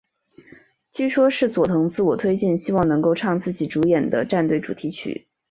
[0.93, 5.27] 据说是佐藤自我推荐希望能够唱自己主演的战队主题曲。